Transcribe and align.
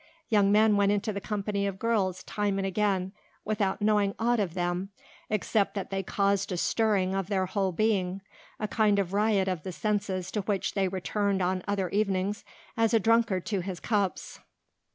Young 0.29 0.51
men 0.51 0.77
went 0.77 0.91
into 0.91 1.13
the 1.13 1.21
company 1.21 1.67
of 1.67 1.77
girls 1.77 2.23
time 2.23 2.57
and 2.57 2.65
again 2.65 3.11
without 3.45 3.83
knowing 3.83 4.15
aught 4.17 4.39
of 4.39 4.55
them 4.55 4.89
except 5.29 5.75
that 5.75 5.91
they 5.91 6.01
caused 6.01 6.51
a 6.51 6.57
stirring 6.57 7.13
of 7.13 7.27
their 7.27 7.45
whole 7.45 7.71
being, 7.71 8.23
a 8.59 8.67
kind 8.67 8.97
of 8.97 9.13
riot 9.13 9.47
of 9.47 9.61
the 9.61 9.71
senses 9.71 10.31
to 10.31 10.41
which 10.41 10.73
they 10.73 10.87
returned 10.87 11.43
on 11.43 11.61
other 11.67 11.87
evenings 11.89 12.43
as 12.75 12.95
a 12.95 12.99
drunkard 12.99 13.45
to 13.45 13.59
his 13.61 13.79
cups. 13.79 14.39